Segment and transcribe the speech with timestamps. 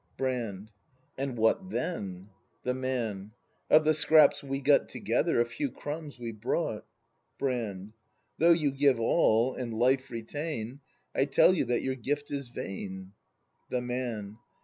[0.17, 0.71] Brand.
[1.15, 2.29] And what then?
[2.63, 3.33] The Man.
[3.69, 6.87] Of the scraps we got Together, a few crumbs we've brought
[7.37, 7.93] Brand.
[8.39, 10.79] Though j^ou give all, and life retain,
[11.13, 13.11] I tell you that your gift is vain.
[13.69, 14.39] The Man.